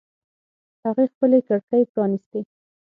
[0.83, 2.39] هغې خپلې کړکۍ پرانیستې